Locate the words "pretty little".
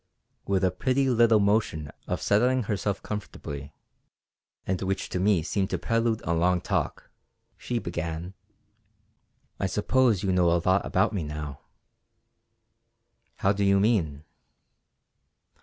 0.71-1.39